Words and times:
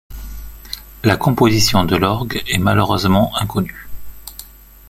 La 1.03 1.15
composition 1.15 1.83
de 1.83 1.95
l’orgue 1.95 2.41
est 2.47 2.57
malheureusement 2.57 3.31
inconnue. 3.37 3.87